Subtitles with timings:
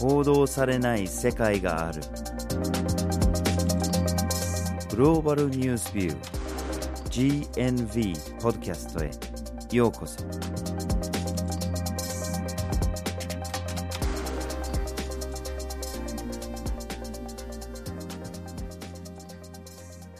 [0.00, 2.00] 報道されない世界がある。
[4.88, 9.10] グローバルニュースビュー GNV ポッドキャストへ
[9.76, 10.24] ようこそ。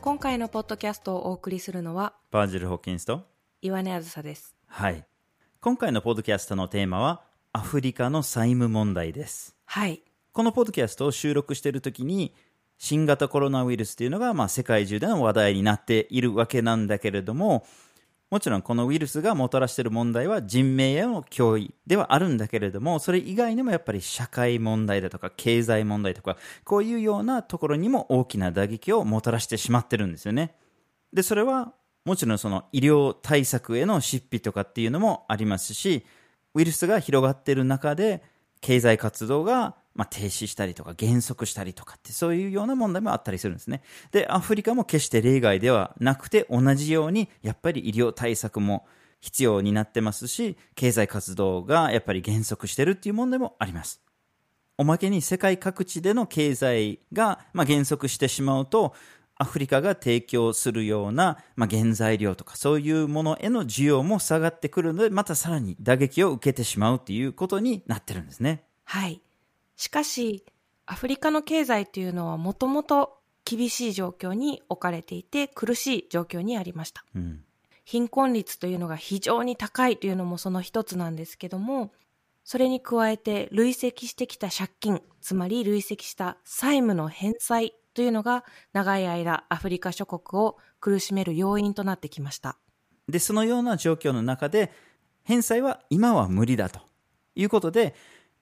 [0.02, 3.26] 今回のポッドキャストをお送りするのはバージル・ホッキンスと
[3.62, 4.54] 岩根あずさです。
[4.66, 5.06] はい。
[5.62, 7.22] 今回のポッドキャストのテーマは
[7.54, 10.02] アフリカの債務問題ですはい
[10.32, 12.34] このポッドキャストを収録しているときに、
[12.76, 17.64] 新型コロナウイルスというのが、まあ、世界中での話題になっているわけなんだけれども、
[18.32, 30.57] もちろんこのウイルスがもたらしている問題は人命への脅威ではあるんだけれども、それ以外にもやっぱり社会問題だとか経済問題とか、こういうようなところにも大きな打撃をもたらしてしまってるんですよね。
[31.12, 31.72] で、それは
[32.05, 36.05] もちろんその医療対策への執費とかっていうのもありますし、
[36.55, 38.20] ウイルスが広がってる中で
[38.61, 43.83] 経済活動がまあ、停止したりとか減速したりとかってそういうような問題もあったりするんですね。
[44.12, 48.86] で、アフリカも決して例外ではなくて同じようにやっぱり医療対策も
[49.20, 54.00] 必要になってますし、経済活動がやっぱり減速してるっていう問題もあります。
[54.78, 58.95] おまけに世界各地での経済が、まあ、減速してしまうと、
[59.41, 68.64] アフリカが提供するような、まあ、原材料とかそういうものへの需要も下がってくるので、またさらに打撃を受けてしまうっていうことになってるんですね。
[68.84, 69.22] はい。
[69.77, 70.44] しかし、
[70.84, 77.02] アフリカの経済というのはもともと厳しい状況に置かれていて苦しい状況にありました。
[77.14, 77.42] うん、
[77.86, 81.92] 貧困率というのが非常に高いというのもその一つなんですけども、
[82.44, 92.56] それに加えて累積してきた借金、つまり累積した債務の返済というのが長い間アフリカ諸国を苦しめる要因となってきました。
[93.08, 94.72] で、そのような状況の中で
[95.22, 96.80] 返済は今は無理だと
[97.34, 97.94] いうことで、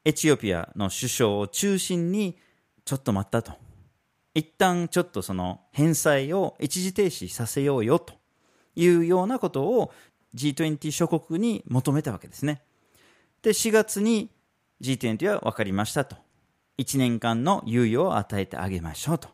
[0.05, 2.39] エチオピアの首相を中心に、
[2.85, 3.53] ちょっと待ったと。
[4.35, 8.15] 一旦ちょっとその返済を一時停止させようよと
[8.77, 9.93] いうようなことを
[10.35, 12.63] G20 諸国に求めたわけですね。
[13.43, 14.31] で、4月に
[14.81, 16.17] G20 は分かりましたと。
[16.79, 19.29] 1年間の猶予を与えてあげましょうと。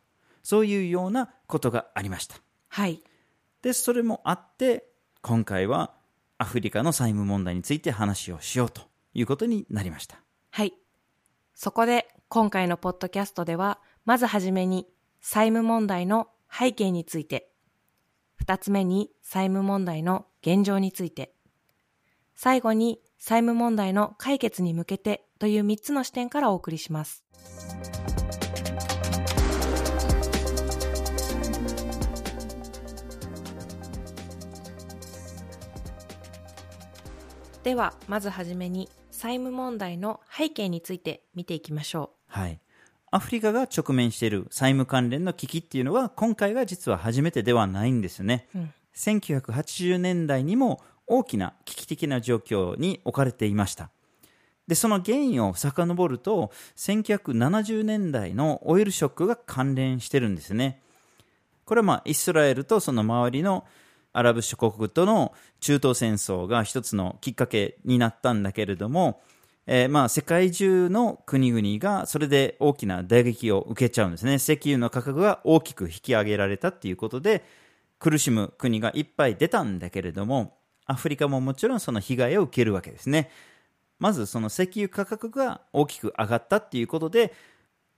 [0.44, 2.36] そういうようなことがありました。
[2.68, 3.02] はい。
[3.62, 4.86] で、それもあって、
[5.22, 5.94] 今回は
[6.38, 8.82] アフリカの債務問題について話をしようと
[9.14, 10.20] いうことになりました。
[10.50, 10.74] はい。
[11.54, 14.86] そこで今回のポッドキャストでは、まずはじめに
[15.20, 17.48] 債務問題の背景について、
[18.34, 21.32] 二つ目に債務問題の現状について、
[22.34, 27.24] 最後に債務問題の解決に向けてという三つの視点からお送りします。
[37.64, 42.38] では、まずはじめに債務問題の背景について見ていきましょう。
[42.38, 42.60] はい。
[43.10, 48.48] アフリカが直面している債務関連の危機っていうのは今回が実は初めてではないんですよね。
[48.54, 53.88] うん、1980年代にも大きな危機的な状況に置かれていました。
[54.68, 60.82] で、その原因を遡ると、1970年代のオイルショックが関連してるんですね。
[61.64, 63.64] これはまあ、イスラエルとその周りの
[64.14, 69.20] アラブ諸国との中東戦争が一つのきっかけになったんだけれども、
[69.66, 74.36] えー、まあ世界中の国々がそれで大きな打撃を受けちゃうんですね。
[74.36, 77.44] 石油の価格が大きく引き上げられたっていうことで、
[77.98, 83.30] 苦しむ国がいっぱい出たんだけれども、アフリカももちろんその被害を受けるわけですね。
[83.98, 87.34] まずその石油価格が大きく上がったっていうことで、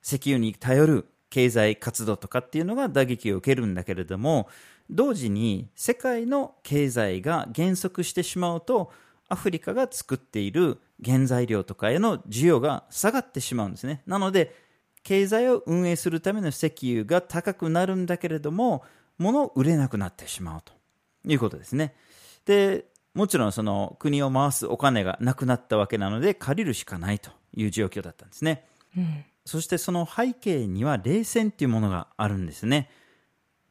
[0.03, 4.49] 石油に頼る経済活動とかっていうのが打撃を受けるんだけれども、
[4.91, 8.93] 同時に世界の経済が減速してしまうと
[9.29, 14.03] アフリカが作っている原材料とかへの需要が下がってしまうんですね。
[14.07, 14.55] なので
[15.03, 18.85] 経済を運営するための石油が高くなるんだけれども
[19.19, 20.73] 物を売れなくなってしまうと
[21.25, 21.95] いうことですね。
[22.45, 28.67] でもちろんその国を回すお金がなくなったわけなので借りるしかないという状況だったんですね、
[28.97, 32.91] うん、そしてその背景には冷戦っていうものがあるんですね。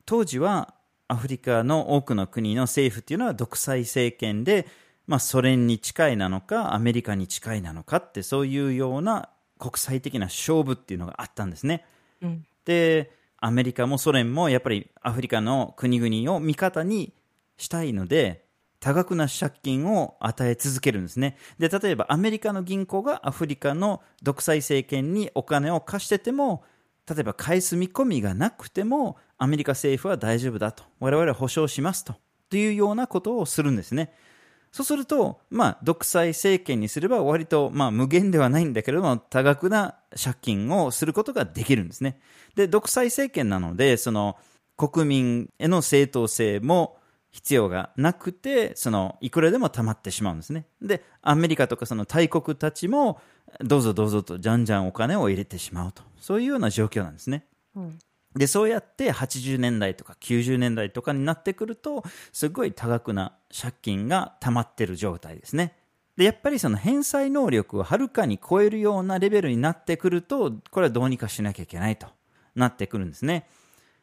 [0.06, 0.74] 当時は
[1.08, 4.68] アフリカの多くの国の政府っていうのは独裁政権で、
[5.08, 9.30] まあ、ソ連に近いなのかアメリカに近いなのかってそういうような
[9.60, 11.86] 国際的な勝負っていうのがあったんですね。
[12.22, 17.14] うん、でアメリカもソ連もやっぱりアフリカの国々を味方に
[17.58, 18.46] したいので
[18.80, 21.38] 多額な借金を与え続けるんですね。
[21.60, 26.64] で例えばアメリカの銀行がアフリカの独裁政権にお金を貸してても
[27.10, 32.16] 例えば返す見込みがなくてもアメリカ政府は大丈夫だと我々は保証しますと
[32.50, 34.14] というようなことをするんですね
[34.76, 42.20] そうすると、まあ、独裁政権にすれば割と、まあ、無限ではないんだけれども、多額な借金をすることができるんですね。
[42.56, 44.36] で、独裁政権なので、その、
[44.76, 46.98] 国民への正当性も
[47.32, 50.68] 必要がなくて、その、いくらでも溜まってしまうんですね。
[50.82, 53.22] で、アメリカとかその大国たちも、
[53.62, 56.04] どうぞどうぞと、じゃんじゃんお金を入れてしまうと。
[56.20, 57.46] そういうような状況なんですね。
[57.78, 57.98] うん、
[58.36, 62.04] で、そうやって80年代とか90年代とかになってくると、
[62.34, 65.76] すごい多額な借金が溜まってる状態ですね。
[66.18, 72.08] で、やっぱりその返済能力をはるかに超えるようなレベルになってくると、これはどうにかしなきゃいけないと
[72.56, 73.48] なってくるんですね。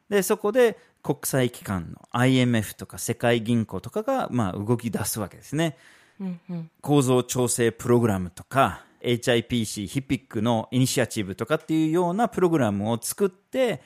[0.09, 5.77] で、そこで国際機関の IMF とか世界銀行とかが、まあ、動き出すわけですね。
[6.19, 13.81] うんうん、構造調整プログラムとか、HIPC、ヒピックのイニシアチブとかっていうようなプログラムを作って、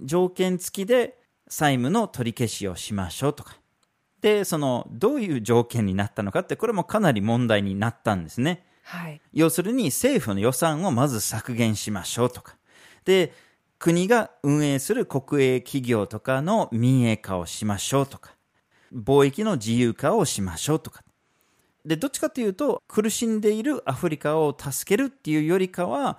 [0.00, 1.18] 条件付きで
[1.48, 3.56] 債務の取り消しをしましょうとか。
[4.20, 8.66] で、その、どういう条件になったのかって、これもかなり問題になったんですね。
[8.82, 9.20] はい。
[9.32, 12.56] 要するに、政府の予算をまず削減しましょうとか。
[13.04, 13.32] で、
[13.78, 18.34] 国が運営する国営企業とかの民営化をしましょうとか、
[18.92, 21.04] 貿易の自由化をしましょうとか。
[21.84, 26.18] で、どっちかというと、苦しんでいるアフリカを助けるっていうよりかは、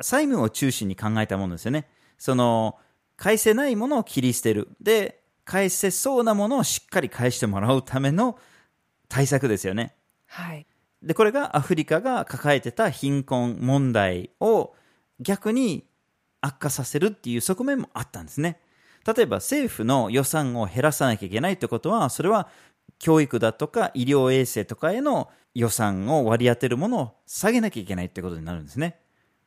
[0.00, 1.88] 債務を中心に考えたものですよね。
[2.18, 2.78] その、
[3.22, 4.66] 返せないものを切り捨てる。
[4.80, 8.36] で、返せそうなものをしっかり返してもらうための
[9.08, 9.94] 対策ですよね。
[10.26, 10.66] はい。
[11.04, 14.74] で、これがアフリカが抱えてた貧困問題を
[15.20, 15.84] 逆に
[16.40, 18.58] 悪化させるっていう側面もあったんですね。
[19.06, 22.48] 例えば政府の予算を減らさなきゃいけないってことは、それは
[22.98, 28.98] 教育だとか医療衛生とかへの予算を割り当てるものを下げなきゃいけないってことになるんですね。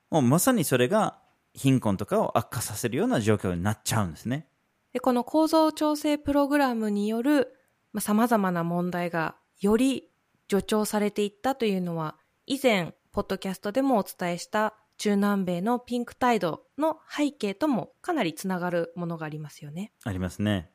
[0.09, 1.17] もうまさにそれが
[1.55, 4.47] 貧困とかを悪化させるような状況になっちゃうんですね。
[4.93, 7.55] でこの構造調整プログラムによる
[7.99, 10.09] さまざ、まな問題がより
[10.49, 19.91] 助長されていったというのは、以前、ポッドキャストでもお伝えした中南米のピンクタイドの背景ともかなりつながるものがありますよね。
[20.03, 20.69] ありますね。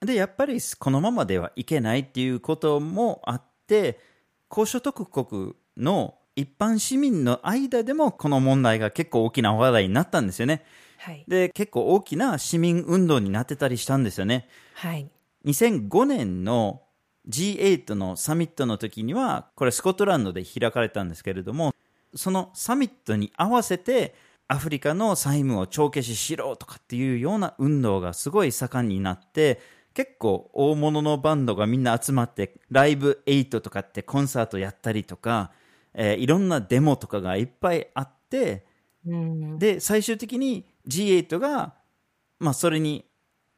[0.00, 3.98] で、やっぱりこのままではいけないっていうこともあって、
[4.48, 10.64] 高所得国の一般市民の間でもこの問題が結構大きな話題になったんですよね。
[10.98, 14.48] はい、で、結構大きな市民運動になってたりしたんですよね。
[14.74, 15.10] はい、
[15.44, 16.82] 2005年の
[17.28, 21.74] G8 のサミットの時には、これスコットランドで開かれたんですけれども、
[22.14, 24.14] そのサミットに合わせて
[24.46, 29.60] アフリカの債務を帳消ししろとかっていうような運動がすごい盛んになって、
[29.92, 35.50] 結構大物のバンドがみんな集まって、ライブ8とかってコンサートやったりとか、
[35.94, 38.66] えー、いろんなデモとかがいっぱいあって、
[39.58, 41.74] で、最終的に G8 が、
[42.38, 43.04] まあそれに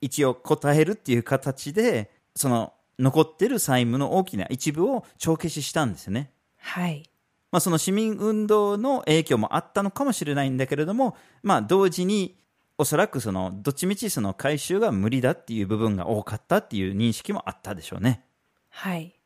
[0.00, 6.30] 一応答えるっていう形で、その残ってる債務の大きな一部を帳消ししたんですよね。
[6.58, 7.10] はい。
[7.50, 12.36] まあ、その市民運動の影響もあったのかもしれないんだけれども、まあ、同時に
[12.78, 18.24] おそらくそのどっちみちその回収が無理だっていう部分が多かったっていう認識もあったでしょうね。
[18.68, 19.19] はい。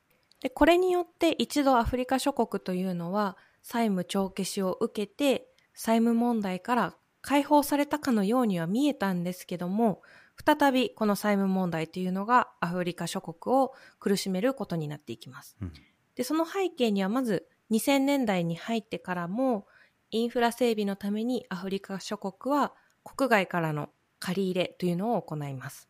[0.45, 10.03] で、これによって一度アフリカ諸国というのは債務帳消しを受けて債務問題から解放されたかのようには見えたんですけども、
[10.45, 15.57] 再びこの債務問題というのがアフリカ諸国を苦しめることになっていきます。
[15.63, 15.73] うん、
[16.15, 19.67] で、その背景にはまず2000年代に入ってからも
[20.11, 25.89] インフラ整備のためにアフリカ諸国は国外からの借り入れというのを行います。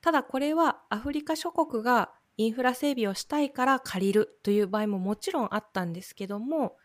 [0.00, 6.76] ただこれはアフリカ諸国がインフラ整備をしたいから借りるという場合ももちろんあったんですけども、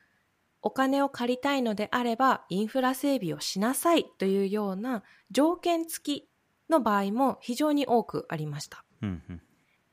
[0.61, 6.29] お金を借りたいのであればインフラ整備をしなさいというような条件付き
[6.69, 8.83] の場合も非常に多くありました。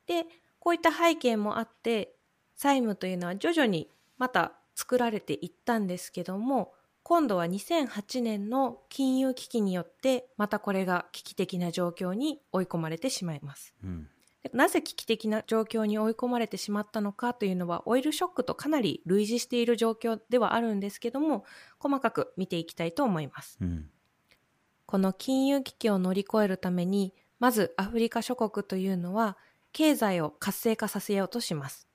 [0.07, 0.27] で、
[0.61, 2.15] こういった背景もあって
[2.55, 3.89] 債務というのは徐々に
[4.19, 14.09] また作られていったんですけども今度は2008年の金融危機によってまたこれが危機的な状況に追い込まれてしまいます、うん、
[14.53, 21.45] なぜ危機的な状況に追い込まれてしまったのかというのはオイルショックとかなり類似している状況ではあるんですけども
[21.79, 23.91] 細かく見ていきたいと思います、うん、
[24.87, 29.37] この金融危機を乗り越えるためにまずアフリカ諸国というのは
[29.73, 31.87] 経済を活性化させようとします。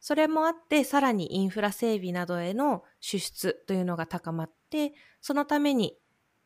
[0.00, 5.96] それもあって、さらにインフラ整備などへの支出というのが高まって、そのために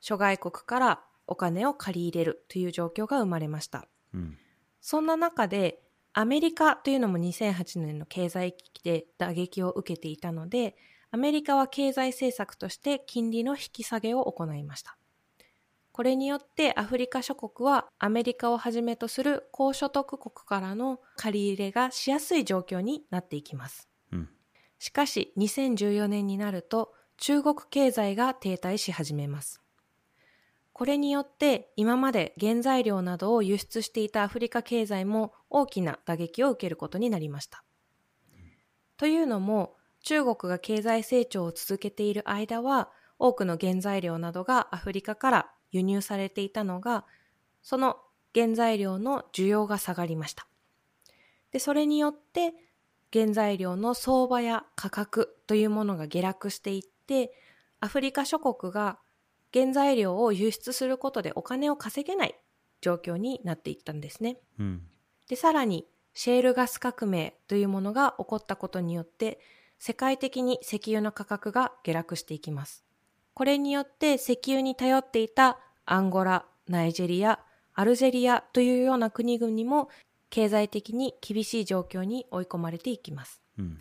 [0.00, 3.88] 諸外国からお金を借り入れるという状況が生まれました。
[4.14, 4.38] うん、
[4.80, 5.80] そんな中で、
[6.12, 10.76] アメリカというのも2008年の経済危機で打撃を受けていたので、
[11.10, 14.98] アメリカは経済政策として金利の引き下げを行いました。
[15.92, 23.88] これによってアフリカ諸国はアメリカをはじめとする高所得国からの借り入れがしやすい状況になっていきます。
[24.12, 24.28] うん、
[24.78, 29.60] しかし2014年になると中国経済が停滞し始めます。
[30.78, 37.64] これによって今まで原材料などを輸出していたアフリカ経済も大きな打撃を受けることになりました。
[38.96, 47.04] というのも中国が経済成長を続けている間は多くの原材料などがアフリカから輸入されていたのが
[47.60, 47.96] その
[48.32, 50.46] 原材料の需要が下がりました。
[51.50, 52.54] で、それによって
[53.12, 57.32] 原材料の相場や価格というものが下落していって
[57.80, 59.00] アフリカ諸国が
[59.52, 62.34] 原材料を輸出することでお金を稼げない
[62.80, 64.38] 状況になっていったんですね。
[64.58, 64.82] うん、
[65.28, 69.38] で、さらに、シェールガス革命というものが起こったことによって、
[69.78, 72.84] 世界的に石油の価格が下落していきます。
[73.34, 77.38] これによって石油に頼っていたアンゴラ、ナイジェリア、
[77.74, 79.88] アルジェリアというような国々も
[80.30, 83.40] 経済的に厳しい状況に追い込まれていきます。
[83.56, 83.78] うん、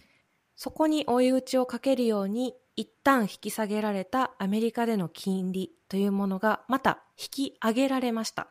[0.55, 8.48] そこに追い打ちをかけるように一旦引き下げられたアメリカでの金利というものがまた引き上げられました。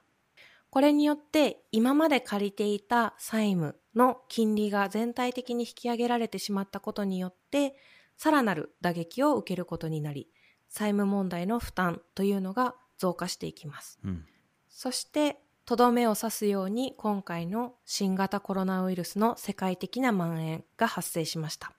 [0.69, 7.77] これによって今まで借りていた債務の金利が全体的に引き上げられてしまったことによって
[8.17, 10.29] さらなる打撃を受けることになり
[10.69, 13.99] 債務問題の負担というのが増加していきます。
[14.05, 14.27] うん、
[14.69, 21.73] そしてとどめを刺すように今回の新型コロナウイルスの世界的な蔓延が発生しました。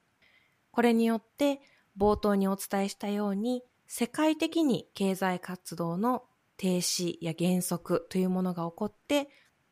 [0.72, 1.62] これによって
[1.98, 6.24] 冒頭にお伝えしたように、世界的に経済活動の
[6.58, 9.30] 停止や減速というものが起こって、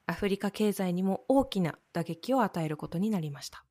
[0.08, 3.66] アフリカ経済にも大きな打撃を与えることになりました。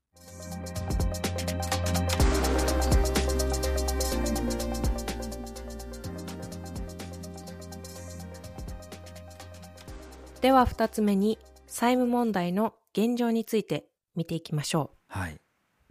[10.40, 15.18] では二つ目に債務問題の現状について見ていきましょう。
[15.18, 15.43] はい。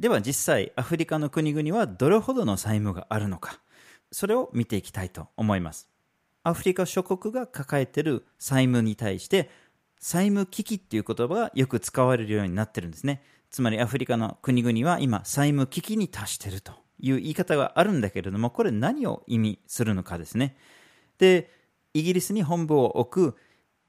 [0.03, 3.61] では実際アフリカの国々はどれほどの債務があるのか
[4.11, 5.87] それを見ていきたいと思います。
[6.43, 9.49] アフリカ諸国が抱えている債務に対して
[9.99, 13.23] 債務危機っていう言葉がよく使われるようになってるんですね。
[13.49, 20.57] つまりアフリカの国々は今債務危機に達してるという言い方があるんだけれどもこれ何を意味するのかですね。
[21.17, 21.49] で
[21.93, 23.37] イギリスに本部を置く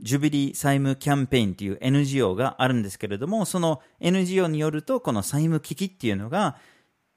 [0.01, 6.57] ジュビリー債務キャンペーンという NGO があるんですけれども、その NGO によると、この債務危機っていうのが、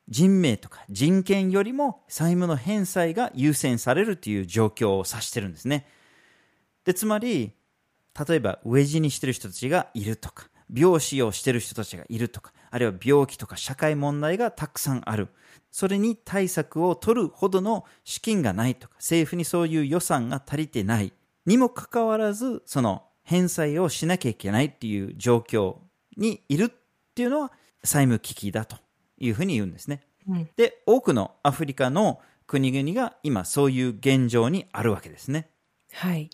[0.08, 5.86] 人命とか人権よりも債務の返済が優先されるという状況を指してるんですね。
[6.86, 7.52] で、つまり、
[8.28, 15.30] 例えば、飢え死にしてる人たちがいるとか、病死をしてる人たちがいるとか、あるいは病気とか社会問題がたくさんある。
[15.72, 21.14] それに対策を取るほどの資金がないとか、政府にそういう予算が足りてない。
[21.48, 25.78] にもかかわらず、その返済をしなきゃいけないっていう状況
[26.18, 26.70] にいるっ
[27.16, 27.52] ていうのは
[27.84, 28.78] 債務危機だと
[29.18, 30.02] いうふうに言うんですね。
[30.28, 35.50] うん、で、多くのアフリカの国々が今そういう現状にあるわけですね。
[35.94, 36.30] はい。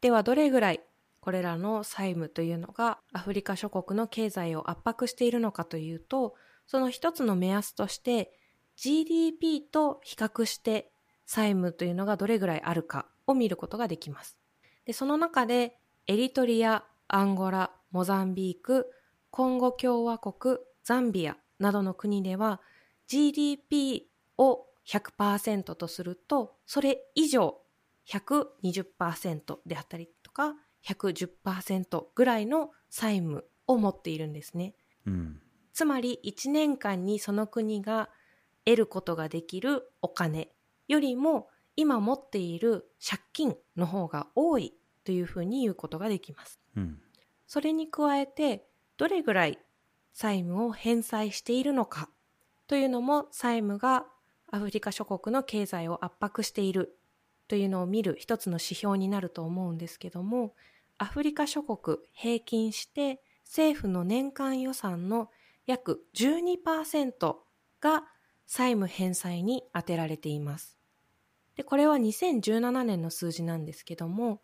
[0.00, 0.80] ではどれぐらい
[1.20, 6.34] これらの債務というのがアフリカ諸国の経済を圧迫しているのかというと、
[6.66, 8.32] その一つの目安として
[8.76, 10.90] GDP と比較して
[11.26, 14.36] 債務というのがどれぐらいあるかを見ることができます。
[14.84, 18.90] で、その中で、エリトリア、アンゴラ、モザンビーク、
[19.30, 22.60] コンゴ共和国、ザンビアなどの国では
[23.06, 27.60] GDP を100%とすると、それ以上
[28.08, 30.54] 120%であったりとか、
[30.84, 34.74] 110%ぐらいの債務を持っているんですね。
[35.06, 35.40] うん、
[35.74, 38.08] つまり1年間にその国が
[38.64, 40.50] 得ることができるお金
[40.86, 46.58] よりも今持っている借金の方が多いというふうに言うことができます。
[46.76, 47.00] うん、
[47.46, 48.66] それに加えて
[48.96, 49.60] どれぐらい
[50.12, 52.10] 債務を返済しているのか
[52.66, 54.06] というのも債務が
[54.50, 56.98] アフリカ諸国の経済を圧迫している
[57.46, 60.56] というのを見る一つの指標になると思うんですけども
[60.98, 65.30] アフリカ諸国平均して政府の年間予算の
[65.66, 67.36] 約12%
[67.80, 68.04] が
[68.46, 70.77] 債務返済に充てられています。
[71.58, 74.40] で、これは2017年の数字なんですけども、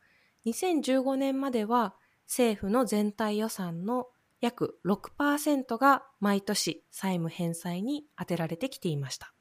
[0.46, 1.94] 2015年までは
[2.26, 4.08] 政府の全体予算の
[4.40, 9.32] 約6%が毎年債務返済に充てられてきていました。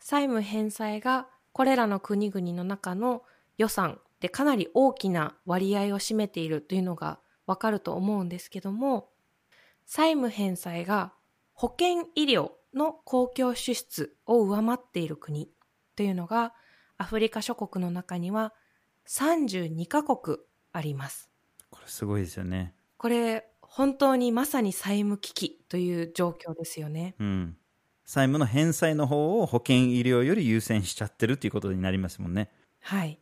[0.00, 3.22] 債務返済がこれらの国々の中の
[3.56, 9.08] 予算でかなり大きな割合を占めているというのがわかると思うんですけども、
[9.86, 11.14] 債務返済が
[11.54, 15.48] 保険医療の公共支出を上回っている国
[15.96, 16.52] というのが
[17.02, 18.54] アフリカ諸国の中には
[19.08, 20.38] 32カ国
[20.72, 21.28] あります。
[21.68, 22.76] これすごいですよね。
[22.96, 27.16] これ、本当にまさに債務危機という状況ですよね。
[27.18, 27.56] うん。
[28.04, 32.52] 債務の返済の方を保険医療より優先しちゃってるということになりますもんね。
[32.78, 33.18] はい。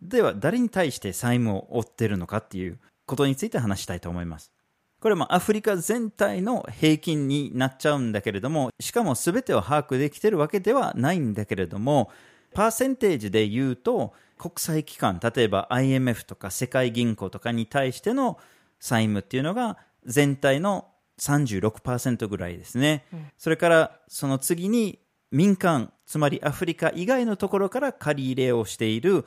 [0.00, 4.52] では、誰に対して債務を負ってるのかっていうことについて話したいと思います。
[5.00, 12.12] これもアフリカ全体の平均になっちゃうんだけれども、しかも全てを把握できてるわけではないんだけれども、
[12.54, 18.38] パーセンテージで言うと、国際機関、例えば IMF とか世界銀行とかに対しての
[18.78, 20.86] 債務っていうのが全体の
[21.18, 25.00] 36%ぐらいですね、うん、それからその次に
[25.30, 29.26] 民間つまりアフリカ以外のところから借り入れをしている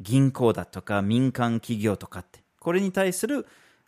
[0.00, 3.46] 銀行だとか民間企業とかってこれに対する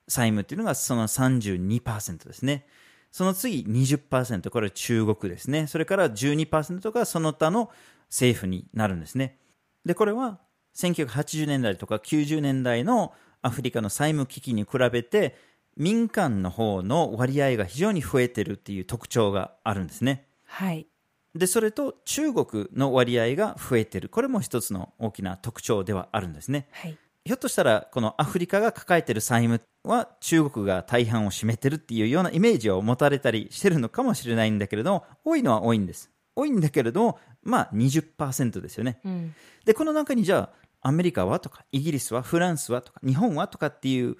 [0.08, 2.66] 債務っていうのがその32%ですね。
[3.10, 5.66] その次20%これは中国ですね。
[5.66, 7.70] それから12%がその他の
[8.10, 9.38] 政府になるんですね
[9.84, 10.40] でこれは
[10.76, 13.12] 1980年代とか90年代の
[13.42, 15.36] アフリカの債務危機に比べて
[15.78, 20.26] 民間の方の割合が非常に増えてるっていう特徴があるんですね。
[20.44, 20.88] はい。
[21.36, 24.08] で、それと中国の割合が増えてる。
[24.08, 26.66] これも一つの大きな特徴ではあるんですね。
[26.72, 26.98] はい。
[27.24, 36.10] ひょっとしたら、このアフリカが抱えてる債務は中国が大半を占めてるっていうようなイメージを持たれたりしてるのかもしれないんだけれども、多いのは多いんです。
[36.34, 39.00] 多いんだけれども、まあ20%ですよね。
[39.04, 44.16] うん、で、この中にじゃあ、アメリカはとか、イギリスは、フランスはとか、日本はとかっていう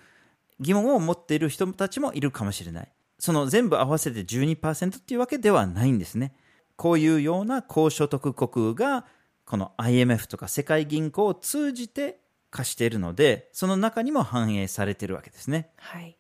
[0.61, 2.93] 疑問を持っている人たちもいるかもしれない。
[3.19, 6.35] その全部合わせて12%っていうわけではないんですね。
[6.77, 9.07] こういうような高所得国が、
[9.45, 12.21] この IMF とか世界銀行を通じて
[12.51, 15.71] 貸しているので、その中にも反映されているわけですね。
[15.77, 16.17] はい。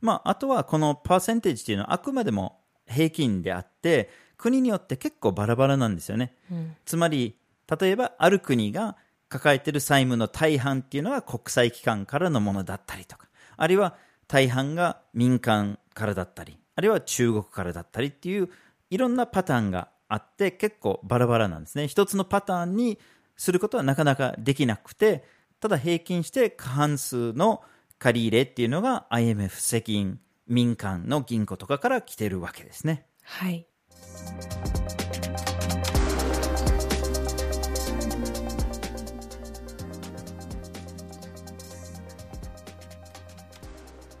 [0.00, 6.34] まあ、あとはこのパーセンテージっていうのはあくまでも平均であって、国によって結構バラバラなんですよね。
[6.50, 7.36] うん、つまり、
[7.80, 8.96] 例えばある国が
[9.28, 13.28] 抱えている債務の大半っていうのは国際機関からのものだったりとか、
[13.58, 18.48] あるいは大半が民間からだったり、あるいは中国からだったりっていう
[18.88, 21.86] いろんなパターンがあって結構バラバラなんですね。
[21.86, 22.98] 一つのパターンに
[23.36, 25.24] することはなかなかできなくて、
[25.60, 27.62] ただ平均して過半数の
[27.98, 33.06] 借り入れっていうのが IMF 責任民間の銀行とかから来てるわけですね。
[33.22, 33.66] はい。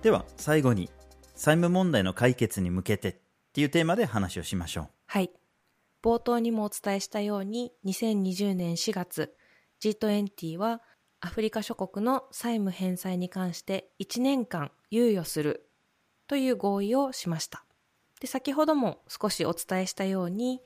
[0.02, 0.88] では最後に
[1.34, 3.16] 債務問題の解決に向けてっ
[3.52, 4.88] ていうテーマで話をしましょう。
[5.06, 5.30] はい。
[6.02, 9.34] 冒頭にもお伝えしたように2020年4月
[9.82, 10.80] G20 は
[11.20, 15.68] アフリカ諸国の債務返済に関して1年間猶予する
[16.26, 17.64] という合意をしました。
[18.20, 20.62] で、先ほども少しお伝えしたように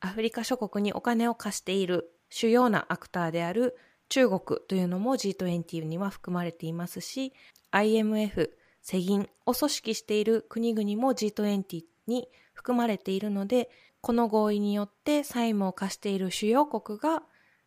[0.00, 3.76] アフリカ諸国にお金を貸している主要なアクターである
[4.08, 7.32] 中国というのも G20 には含まれていますし
[7.70, 17.22] IMF 世銀を組織している国々も G20 に含まれているので、この合意によって債務を貸している主要国が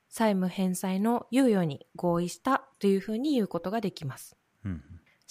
[0.10, 4.36] 債務返済の猶予に合意したというふうに言うことができます。
[4.66, 4.84] うん、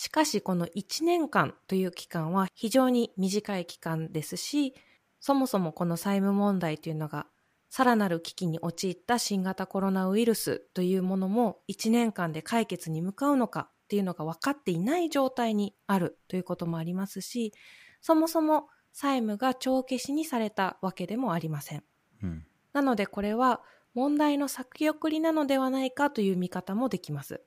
[0.02, 4.74] しかしこの1年間という期間は非常に短い期間ですし、
[5.20, 7.28] そもそもこの債務問題というのが
[7.70, 17.52] さらなる危機に陥った新型コロナウイルスというものも1年間で解決に向かうのかっていうのが分かっていない状態にあるということもありますし、
[18.00, 21.84] そもそも債務が帳消しにされたわけでもありません。
[22.24, 23.60] うん、なのでこれは
[23.94, 27.40] 問題の先送りなのではないかという見方もできます。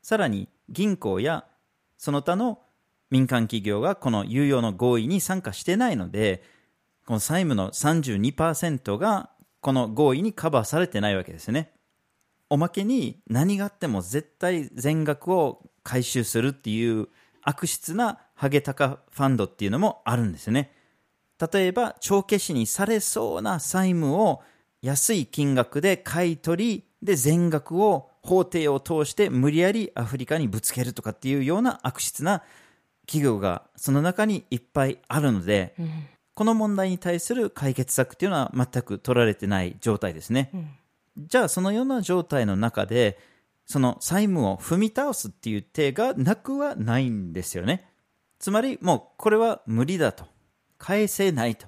[0.00, 1.44] さらに銀行や
[1.98, 2.60] その他の
[3.10, 6.42] 民間企業がこの有用の合意に参加してないので、
[7.06, 9.30] この債務の32%が
[9.60, 11.72] この合意にカバーされてないわけですね。
[12.50, 17.08] おまけに何があっても絶対全額を回収するっていう
[17.42, 20.72] 悪質なハゲタカファンドっていうのもあるんですね。
[21.52, 24.42] 例えば、帳消しにされそうな債務を
[24.82, 32.42] 安い金額で買い取り、で、全額を法廷を通して無理やりアフリカにぶつけるとかっていうような悪質な
[33.06, 35.90] 企業がその中にいっぱいあるので、うん、
[36.34, 40.50] この問題に対する解決策っていうのは全く取られてない状態ですね。
[40.52, 40.68] うん、
[41.26, 43.18] じゃあそのような状態の中で
[43.64, 47.88] その債務を踏み倒すっていう手がなくはないんですよね。
[48.38, 50.26] つまりもうこれは無理だと。
[50.78, 51.66] 返せないと。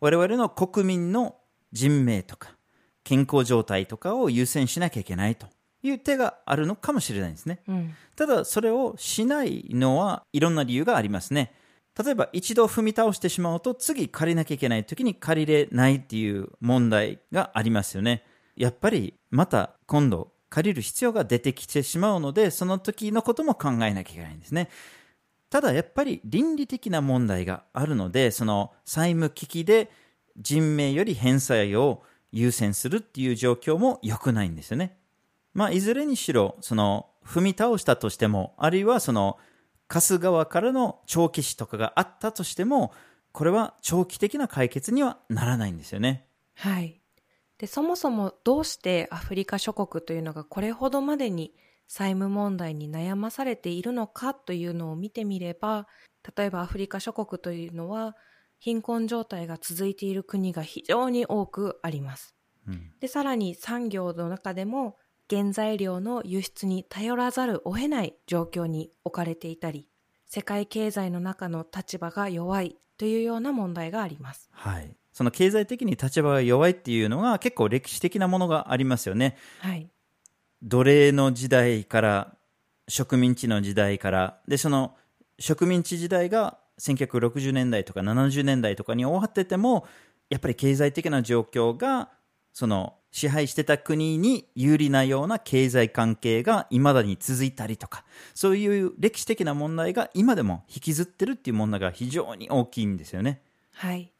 [0.00, 1.36] 我々の国民の
[1.72, 2.56] 人命とか
[3.02, 5.46] 健康状態とかを優先しなきゃいけないと
[5.86, 7.60] いう手があるのかもしれないんですね。
[7.68, 11.52] うん、ただそれをしないのはいろんな理由がありますね。
[11.98, 18.22] 例えば一度踏み倒してしまうと次借りなきゃいけない時に借りれないっていう問題がありますよね。
[18.56, 24.68] やっぱりまた今度借りる必要が出てきてしまうので、その時のことも考えなきゃいけないんですね。
[25.48, 29.90] ただやっぱり倫理的な問題があるので、その債務危機で
[30.36, 34.96] 人命より返済を優先するっていう状況も良くないんですよね。
[35.56, 39.38] まあ、いずれにしろ、その、踏み倒したとしても、あるいはその、
[39.88, 42.92] 貸す側からの長期死とかがあったとしても、
[43.32, 46.28] これは長期的な解決にはならないんですよね。
[46.56, 47.00] はい。
[47.56, 51.54] で、そもそもどうしてアフリカ諸国というのがこれほどまでに
[51.88, 55.86] 債務問題に悩まされているのかというのを見てみれば、
[56.36, 58.14] 例えばアフリカ諸国というのは
[58.58, 62.34] 貧困状態が続いている国が非常に多くあります。
[62.66, 64.96] うん、で、さらに産業の中でも
[65.30, 69.88] 原材料の輸出に頼らざるを得ない状況に置かれていたり、
[70.26, 74.48] 世界経済の中の立場が弱いというような問題があります。
[74.52, 74.94] はい。
[75.12, 79.36] その経済的に立場が弱いっていうのが結構歴史的なものがありますよね。
[79.60, 79.88] はい。
[80.62, 82.36] 奴隷の時代から
[82.88, 84.94] 植民地の時代からでその
[85.38, 89.86] 植民地時代が1960年代とか70年代とかに終わってても
[90.30, 92.10] やっぱり経済的な状況が
[92.52, 103.40] その支配してた国に有利なような経済関係が未だに続いたりとかそういう歴史的な問題が今でも引きずってるっていう問題が非常に大きいんですよね。
[103.72, 104.12] はい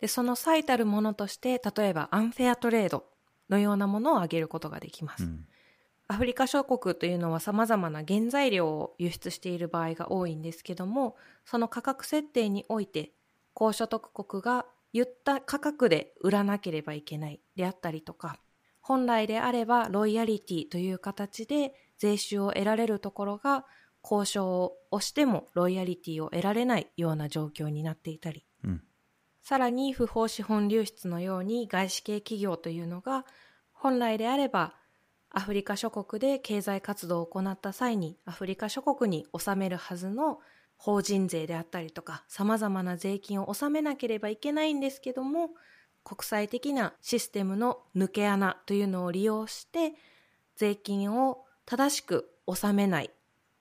[0.00, 3.06] でその最たるものとして例えばアンフェアトレード
[3.48, 5.24] のようなものを挙げることができます。
[5.24, 5.46] うん
[6.08, 13.12] アフリカ諸国というのは様々な原材料を輸出している場合が多いんですけども、その価格設定において、
[13.54, 17.40] 高所得国が言った価格で売らなければいけない。
[17.56, 18.38] であったりとか、
[18.80, 23.64] 本来であればロイヤリティという形で税収を得られるところが、
[24.04, 28.82] 交渉をしてもロイヤリティを得られないような状況になっていたり、うん、
[29.44, 33.24] さらに不法資本流出のように外資系企業というのが、
[33.72, 34.74] 本来であれば
[35.30, 40.40] アフリカ諸国で経済活動を行った際にアフリカ諸国に納めるはずの
[40.82, 45.50] 法人税であったりとか様々な税金を納めなければいけないんですけども
[46.02, 49.92] 国際的なシステムの抜け穴というのを利用して
[50.56, 53.10] 税金を正しく納めない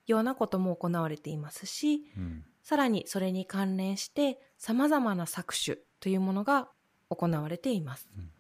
[0.08, 6.70] ようなことも行われていますし、うん、さらにそれに関連して様々な搾取というものが
[7.10, 8.10] 行われています。
[8.18, 8.32] うん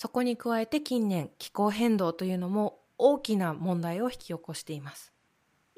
[0.00, 5.12] そこに加えて近年気候変動というのも大きな問題を引き起こしています。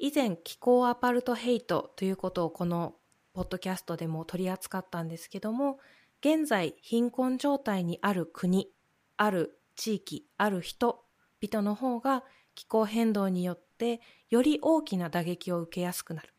[0.03, 2.95] 以前気候アパルトヘイトということをこの
[3.31, 5.79] ポッドキャストでも取り扱ったんですけども、
[6.19, 8.67] 現在貧困状態にある国、
[9.15, 16.33] ある地域、ある人々の方が気候変動によってより大きな打撃を受けやすくなる。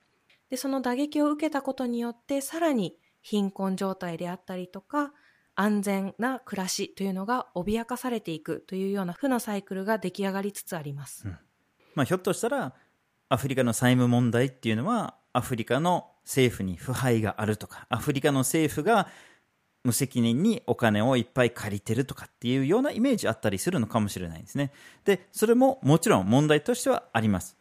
[0.51, 5.15] で、その打撃を受けたことによってさらに貧困状態であったりとか
[5.55, 11.39] 安全な暮らしというのが脅かされていくというような負のサイクルが出来上がりつつあります、うん、
[11.95, 12.75] まあ、ひょっとしたら
[13.35, 19.09] アフリカの債務問題っていうのはアフリカの政府に腐敗があるとかアフリカの政府が
[19.83, 24.73] 無責任にお金をいっぱい借りてるとかっていうようなイメージあったりするのかもしれないですね。
[25.05, 27.57] で、それももちろん問題としてはあります。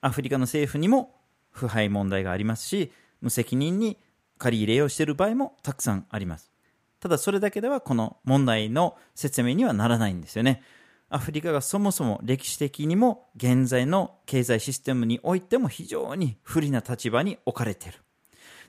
[0.00, 1.14] アフリカの政府にも
[1.50, 3.98] 腐敗問題がありますし、無責任に
[4.38, 6.50] 借り入れをしている場合もたくさんあります。
[6.98, 10.62] ただそれだけではこの問題の説明にはならないんですよね。
[11.10, 17.98] アフリカがそもそも歴史的にも現在の経済システムにおいても非常に不利な立場に置かれている。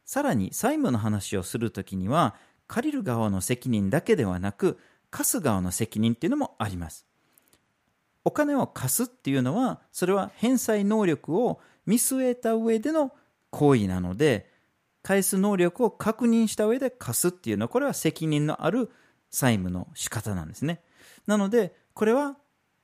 [0.06, 2.36] さらに債務の話をするときには
[2.67, 7.06] 借りる側の責任だけではなく貸す側の責任っていうのもあります。
[8.25, 13.12] お金を貸すっていうのはそれは返済能力を見据えた上での
[13.49, 14.51] 行為なので
[15.04, 18.89] 返す能力を確認した上で貸すっていうのは、これは責任のある
[19.30, 20.82] 債務の仕方なんですね。
[21.25, 22.38] なので、これは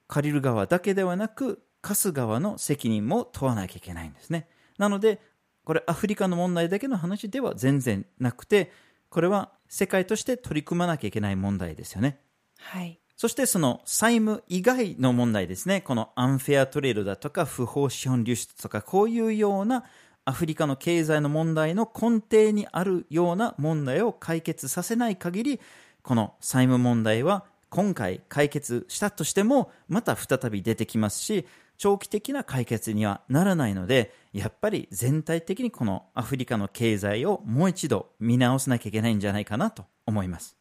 [0.08, 4.48] 借りる側だけではなく、貸す側の責任も問わなきゃいけないんですね。
[4.78, 5.22] なので、
[5.64, 8.72] これアフリカの問題だけの話では全然なくて、
[9.10, 12.20] これは世界として取り組まなきゃいけない問題ですよね。
[12.60, 13.00] はい。
[13.16, 15.82] そしてその債務以外の問題ですね。
[15.82, 19.86] このアンフェアトレードだとか不法資本流出とかこういうような
[20.24, 25.60] アフリカの経済の問題の根底にあるような問題を解決させない限り、
[26.04, 31.46] この債務問題は今回解決したとしても、また再び出てきますし、
[31.78, 40.58] 長期的な解決にはならないので、やっぱり全体的にこのアフリカの経済をもう一度見直さなきゃいけないんじゃないかなと思います。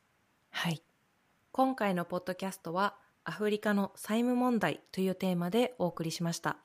[0.50, 0.82] はい。
[1.52, 6.58] 今回のポッドキャストは、アフリカの債務問題というテーマでお送りしました。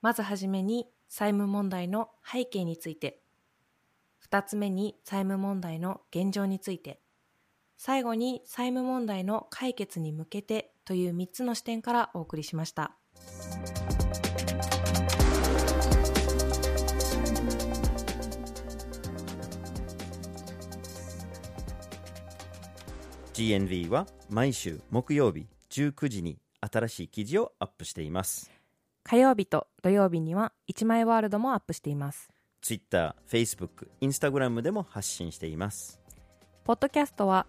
[0.00, 3.20] まずはじめに債務問題の背景について、
[4.18, 7.01] 二つ目に債務問題の現状について、
[7.84, 12.96] 最後に債務問題の解決に向けてという三つの視点からお送りしました。
[23.34, 28.52] GNV は毎週木曜日19時に新しい記事をアップしています。
[29.02, 32.30] 火曜日と土曜日には1枚ワールドもアップしています。
[32.60, 35.98] Twitter、Facebook、Instagram でも発信しています。
[36.62, 37.48] ポッドキャストは